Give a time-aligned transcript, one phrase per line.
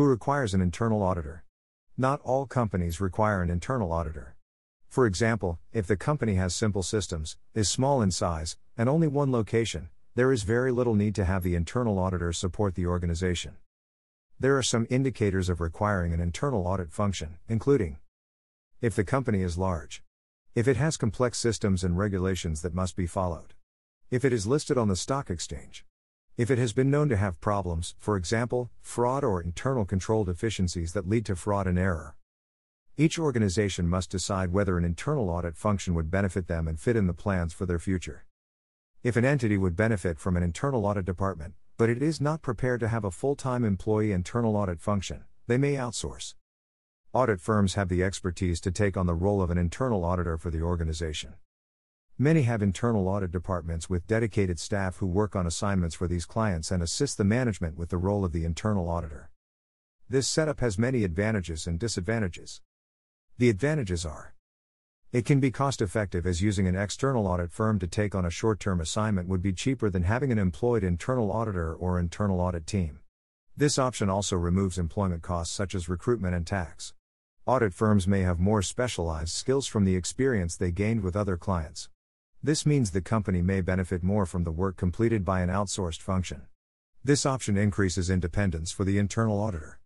[0.00, 1.44] Who requires an internal auditor?
[1.98, 4.34] Not all companies require an internal auditor.
[4.88, 9.30] For example, if the company has simple systems, is small in size, and only one
[9.30, 13.58] location, there is very little need to have the internal auditor support the organization.
[14.38, 17.98] There are some indicators of requiring an internal audit function, including
[18.80, 20.02] if the company is large,
[20.54, 23.52] if it has complex systems and regulations that must be followed,
[24.10, 25.84] if it is listed on the stock exchange,
[26.40, 30.94] if it has been known to have problems, for example, fraud or internal control deficiencies
[30.94, 32.16] that lead to fraud and error.
[32.96, 37.06] Each organization must decide whether an internal audit function would benefit them and fit in
[37.06, 38.24] the plans for their future.
[39.02, 42.80] If an entity would benefit from an internal audit department, but it is not prepared
[42.80, 46.36] to have a full time employee internal audit function, they may outsource.
[47.12, 50.50] Audit firms have the expertise to take on the role of an internal auditor for
[50.50, 51.34] the organization.
[52.22, 56.70] Many have internal audit departments with dedicated staff who work on assignments for these clients
[56.70, 59.30] and assist the management with the role of the internal auditor.
[60.06, 62.60] This setup has many advantages and disadvantages.
[63.38, 64.34] The advantages are
[65.12, 68.30] it can be cost effective as using an external audit firm to take on a
[68.30, 72.66] short term assignment would be cheaper than having an employed internal auditor or internal audit
[72.66, 72.98] team.
[73.56, 76.92] This option also removes employment costs such as recruitment and tax.
[77.46, 81.88] Audit firms may have more specialized skills from the experience they gained with other clients.
[82.42, 86.46] This means the company may benefit more from the work completed by an outsourced function.
[87.04, 89.78] This option increases independence for the internal auditor.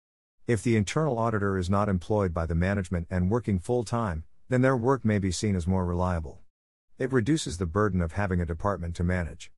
[0.47, 4.62] If the internal auditor is not employed by the management and working full time, then
[4.62, 6.42] their work may be seen as more reliable.
[6.97, 9.50] It reduces the burden of having a department to manage.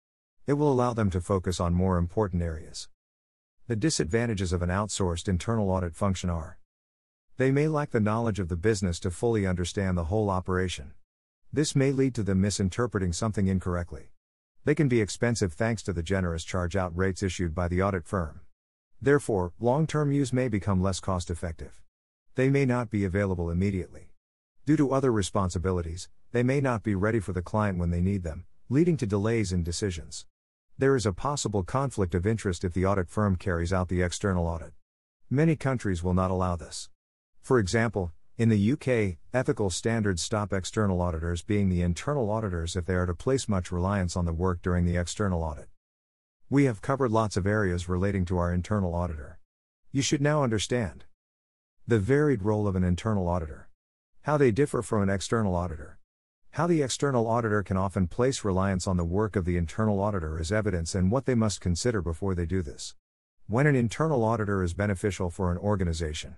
[0.47, 2.89] It will allow them to focus on more important areas.
[3.67, 6.59] The disadvantages of an outsourced internal audit function are
[7.37, 10.93] they may lack the knowledge of the business to fully understand the whole operation.
[11.53, 14.11] This may lead to them misinterpreting something incorrectly.
[14.65, 18.05] They can be expensive thanks to the generous charge out rates issued by the audit
[18.05, 18.41] firm.
[19.01, 21.81] Therefore, long term use may become less cost effective.
[22.35, 24.11] They may not be available immediately.
[24.67, 28.25] Due to other responsibilities, they may not be ready for the client when they need
[28.25, 30.27] them, leading to delays in decisions.
[30.77, 34.47] There is a possible conflict of interest if the audit firm carries out the external
[34.47, 34.73] audit.
[35.31, 36.91] Many countries will not allow this.
[37.41, 42.85] For example, in the UK, ethical standards stop external auditors being the internal auditors if
[42.85, 45.69] they are to place much reliance on the work during the external audit.
[46.51, 49.39] We have covered lots of areas relating to our internal auditor.
[49.91, 51.07] You should now understand
[51.87, 53.71] the varied role of an internal auditor.
[54.23, 55.99] How they differ from an external auditor.
[56.51, 60.39] How the external auditor can often place reliance on the work of the internal auditor
[60.39, 62.95] as evidence and what they must consider before they do this.
[63.47, 66.37] When an internal auditor is beneficial for an organization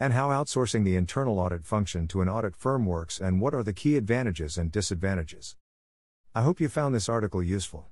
[0.00, 3.62] and how outsourcing the internal audit function to an audit firm works and what are
[3.62, 5.54] the key advantages and disadvantages.
[6.34, 7.86] I hope you found this article useful.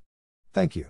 [0.55, 0.87] Thank you.